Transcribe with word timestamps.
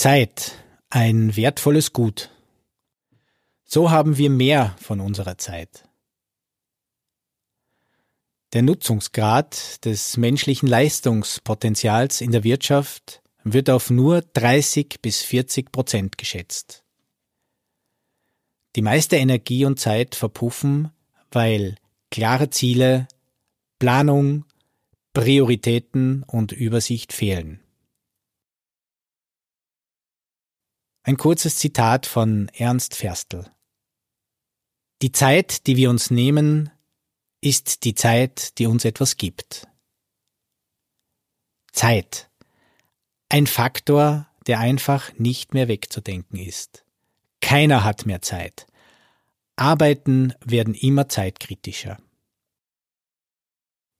Zeit, 0.00 0.52
ein 0.88 1.36
wertvolles 1.36 1.92
Gut. 1.92 2.30
So 3.66 3.90
haben 3.90 4.16
wir 4.16 4.30
mehr 4.30 4.74
von 4.80 4.98
unserer 4.98 5.36
Zeit. 5.36 5.86
Der 8.54 8.62
Nutzungsgrad 8.62 9.84
des 9.84 10.16
menschlichen 10.16 10.70
Leistungspotenzials 10.70 12.22
in 12.22 12.32
der 12.32 12.44
Wirtschaft 12.44 13.20
wird 13.44 13.68
auf 13.68 13.90
nur 13.90 14.22
30 14.22 15.02
bis 15.02 15.20
40 15.20 15.70
Prozent 15.70 16.16
geschätzt. 16.16 16.82
Die 18.76 18.82
meiste 18.82 19.16
Energie 19.16 19.66
und 19.66 19.78
Zeit 19.78 20.14
verpuffen, 20.14 20.92
weil 21.30 21.74
klare 22.10 22.48
Ziele, 22.48 23.06
Planung, 23.78 24.46
Prioritäten 25.12 26.22
und 26.22 26.52
Übersicht 26.52 27.12
fehlen. 27.12 27.60
Ein 31.10 31.16
kurzes 31.16 31.56
Zitat 31.56 32.06
von 32.06 32.48
Ernst 32.54 32.94
Ferstl. 32.94 33.44
Die 35.02 35.10
Zeit, 35.10 35.66
die 35.66 35.76
wir 35.76 35.90
uns 35.90 36.12
nehmen, 36.12 36.70
ist 37.40 37.82
die 37.82 37.96
Zeit, 37.96 38.56
die 38.58 38.68
uns 38.68 38.84
etwas 38.84 39.16
gibt. 39.16 39.66
Zeit. 41.72 42.30
Ein 43.28 43.48
Faktor, 43.48 44.28
der 44.46 44.60
einfach 44.60 45.12
nicht 45.18 45.52
mehr 45.52 45.66
wegzudenken 45.66 46.38
ist. 46.38 46.84
Keiner 47.40 47.82
hat 47.82 48.06
mehr 48.06 48.22
Zeit. 48.22 48.68
Arbeiten 49.56 50.32
werden 50.44 50.74
immer 50.74 51.08
zeitkritischer. 51.08 51.98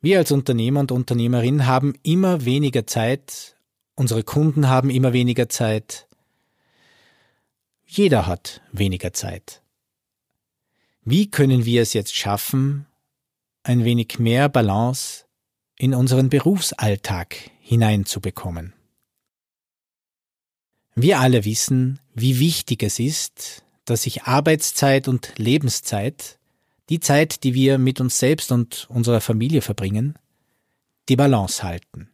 Wir 0.00 0.18
als 0.18 0.32
Unternehmer 0.32 0.80
und 0.80 0.90
Unternehmerin 0.90 1.66
haben 1.66 1.94
immer 2.02 2.44
weniger 2.44 2.84
Zeit, 2.84 3.56
unsere 3.94 4.24
Kunden 4.24 4.68
haben 4.68 4.90
immer 4.90 5.12
weniger 5.12 5.48
Zeit, 5.48 6.05
jeder 7.86 8.26
hat 8.26 8.60
weniger 8.72 9.12
Zeit. 9.12 9.62
Wie 11.04 11.30
können 11.30 11.64
wir 11.64 11.82
es 11.82 11.92
jetzt 11.92 12.14
schaffen, 12.14 12.86
ein 13.62 13.84
wenig 13.84 14.18
mehr 14.18 14.48
Balance 14.48 15.24
in 15.78 15.94
unseren 15.94 16.28
Berufsalltag 16.28 17.36
hineinzubekommen? 17.60 18.74
Wir 20.96 21.20
alle 21.20 21.44
wissen, 21.44 22.00
wie 22.14 22.40
wichtig 22.40 22.82
es 22.82 22.98
ist, 22.98 23.64
dass 23.84 24.02
sich 24.02 24.24
Arbeitszeit 24.24 25.08
und 25.08 25.34
Lebenszeit, 25.36 26.38
die 26.88 27.00
Zeit, 27.00 27.44
die 27.44 27.54
wir 27.54 27.78
mit 27.78 28.00
uns 28.00 28.18
selbst 28.18 28.50
und 28.50 28.86
unserer 28.90 29.20
Familie 29.20 29.62
verbringen, 29.62 30.18
die 31.08 31.16
Balance 31.16 31.62
halten. 31.62 32.10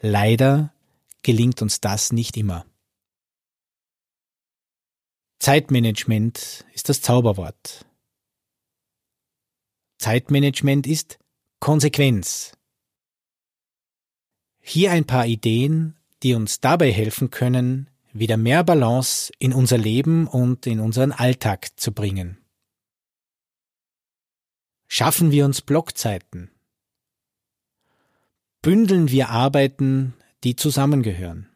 Leider 0.00 0.72
gelingt 1.22 1.62
uns 1.62 1.80
das 1.80 2.12
nicht 2.12 2.36
immer. 2.36 2.64
Zeitmanagement 5.40 6.66
ist 6.74 6.90
das 6.90 7.00
Zauberwort. 7.00 7.86
Zeitmanagement 9.96 10.86
ist 10.86 11.18
Konsequenz. 11.60 12.52
Hier 14.60 14.92
ein 14.92 15.06
paar 15.06 15.26
Ideen, 15.26 15.96
die 16.22 16.34
uns 16.34 16.60
dabei 16.60 16.92
helfen 16.92 17.30
können, 17.30 17.88
wieder 18.12 18.36
mehr 18.36 18.62
Balance 18.64 19.32
in 19.38 19.54
unser 19.54 19.78
Leben 19.78 20.26
und 20.26 20.66
in 20.66 20.78
unseren 20.78 21.10
Alltag 21.10 21.68
zu 21.80 21.92
bringen. 21.92 22.36
Schaffen 24.88 25.30
wir 25.30 25.46
uns 25.46 25.62
Blockzeiten. 25.62 26.50
Bündeln 28.60 29.10
wir 29.10 29.30
Arbeiten, 29.30 30.12
die 30.44 30.54
zusammengehören. 30.54 31.48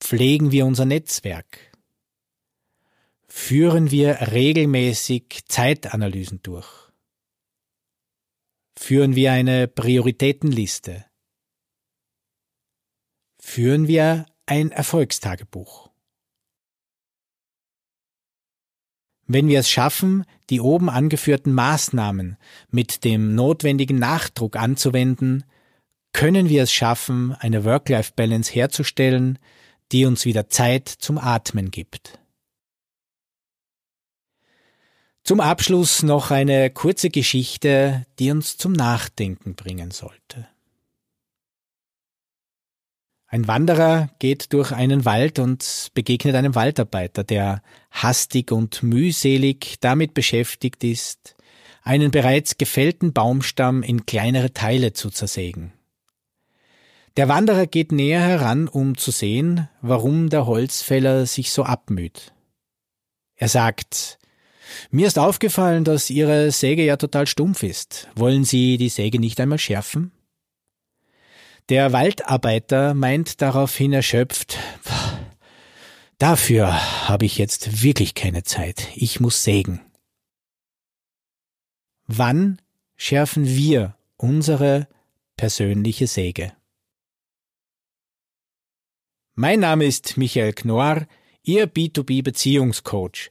Pflegen 0.00 0.50
wir 0.50 0.64
unser 0.64 0.86
Netzwerk. 0.86 1.73
Führen 3.36 3.90
wir 3.90 4.32
regelmäßig 4.32 5.42
Zeitanalysen 5.48 6.40
durch. 6.42 6.68
Führen 8.78 9.16
wir 9.16 9.32
eine 9.32 9.68
Prioritätenliste. 9.68 11.04
Führen 13.42 13.86
wir 13.86 14.24
ein 14.46 14.70
Erfolgstagebuch. 14.70 15.90
Wenn 19.26 19.48
wir 19.48 19.58
es 19.58 19.68
schaffen, 19.68 20.24
die 20.48 20.60
oben 20.60 20.88
angeführten 20.88 21.52
Maßnahmen 21.52 22.38
mit 22.70 23.04
dem 23.04 23.34
notwendigen 23.34 23.98
Nachdruck 23.98 24.56
anzuwenden, 24.56 25.44
können 26.12 26.48
wir 26.48 26.62
es 26.62 26.72
schaffen, 26.72 27.32
eine 27.32 27.64
Work-Life-Balance 27.64 28.54
herzustellen, 28.54 29.38
die 29.92 30.06
uns 30.06 30.24
wieder 30.24 30.48
Zeit 30.48 30.88
zum 30.88 31.18
Atmen 31.18 31.70
gibt. 31.70 32.23
Zum 35.24 35.40
Abschluss 35.40 36.02
noch 36.02 36.30
eine 36.30 36.68
kurze 36.68 37.08
Geschichte, 37.08 38.04
die 38.18 38.30
uns 38.30 38.58
zum 38.58 38.72
Nachdenken 38.72 39.54
bringen 39.54 39.90
sollte. 39.90 40.46
Ein 43.26 43.48
Wanderer 43.48 44.10
geht 44.18 44.52
durch 44.52 44.72
einen 44.72 45.06
Wald 45.06 45.38
und 45.38 45.90
begegnet 45.94 46.34
einem 46.34 46.54
Waldarbeiter, 46.54 47.24
der 47.24 47.62
hastig 47.90 48.52
und 48.52 48.82
mühselig 48.82 49.76
damit 49.80 50.12
beschäftigt 50.12 50.84
ist, 50.84 51.36
einen 51.82 52.10
bereits 52.10 52.58
gefällten 52.58 53.14
Baumstamm 53.14 53.82
in 53.82 54.04
kleinere 54.04 54.52
Teile 54.52 54.92
zu 54.92 55.08
zersägen. 55.08 55.72
Der 57.16 57.28
Wanderer 57.28 57.66
geht 57.66 57.92
näher 57.92 58.20
heran, 58.20 58.68
um 58.68 58.98
zu 58.98 59.10
sehen, 59.10 59.70
warum 59.80 60.28
der 60.28 60.44
Holzfäller 60.44 61.24
sich 61.24 61.50
so 61.50 61.62
abmüht. 61.62 62.34
Er 63.36 63.48
sagt, 63.48 64.18
mir 64.90 65.06
ist 65.06 65.18
aufgefallen, 65.18 65.84
dass 65.84 66.10
Ihre 66.10 66.50
Säge 66.50 66.84
ja 66.84 66.96
total 66.96 67.26
stumpf 67.26 67.62
ist. 67.62 68.08
Wollen 68.14 68.44
Sie 68.44 68.76
die 68.76 68.88
Säge 68.88 69.18
nicht 69.18 69.40
einmal 69.40 69.58
schärfen? 69.58 70.12
Der 71.68 71.92
Waldarbeiter 71.92 72.92
meint 72.92 73.40
daraufhin 73.40 73.94
erschöpft, 73.94 74.58
dafür 76.18 77.08
habe 77.08 77.24
ich 77.24 77.38
jetzt 77.38 77.82
wirklich 77.82 78.14
keine 78.14 78.42
Zeit, 78.42 78.88
ich 78.94 79.18
muss 79.18 79.44
sägen. 79.44 79.80
Wann 82.06 82.60
schärfen 82.96 83.46
wir 83.46 83.96
unsere 84.18 84.88
persönliche 85.36 86.06
Säge? 86.06 86.52
Mein 89.34 89.60
Name 89.60 89.86
ist 89.86 90.18
Michael 90.18 90.52
Knorr, 90.52 91.06
Ihr 91.42 91.66
B2B 91.66 92.22
Beziehungscoach. 92.22 93.30